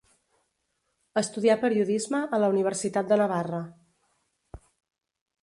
Estudià 1.21 1.57
periodisme 1.65 2.23
a 2.39 2.41
la 2.45 2.49
Universitat 2.55 3.13
de 3.13 3.21
Navarra. 3.23 3.61